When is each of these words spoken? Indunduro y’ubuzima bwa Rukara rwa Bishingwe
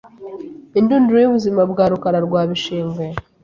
Indunduro 0.79 1.17
y’ubuzima 1.21 1.61
bwa 1.71 1.85
Rukara 1.91 2.19
rwa 2.27 2.41
Bishingwe 2.49 3.05